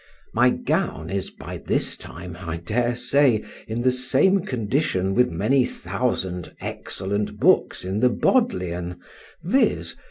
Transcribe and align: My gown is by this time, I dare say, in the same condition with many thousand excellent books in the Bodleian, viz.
My 0.33 0.49
gown 0.49 1.11
is 1.11 1.29
by 1.29 1.59
this 1.59 1.95
time, 1.95 2.35
I 2.41 2.57
dare 2.57 2.95
say, 2.95 3.43
in 3.67 3.83
the 3.83 3.91
same 3.91 4.39
condition 4.41 5.13
with 5.13 5.29
many 5.29 5.63
thousand 5.63 6.55
excellent 6.59 7.39
books 7.39 7.85
in 7.85 7.99
the 7.99 8.09
Bodleian, 8.09 8.99
viz. 9.43 9.95